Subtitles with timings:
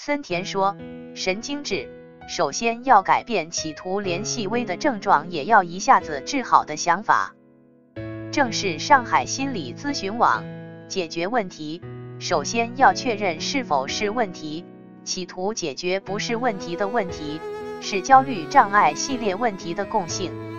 [0.00, 0.76] 森田说
[1.16, 1.88] 神经质
[2.28, 7.34] 首先要改变企图连细微的症状也要一下子治好的想法。
[8.30, 10.44] 正是上海心理咨询网
[10.86, 11.82] 解决问题
[12.20, 14.64] 首先要确认是否是问题
[15.02, 17.40] 企图解决不是问题的问题
[17.80, 20.57] 是焦虑障碍系列问题的共性。